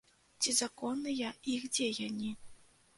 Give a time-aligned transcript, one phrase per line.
[0.45, 2.37] Ці законныя іх дзеянні?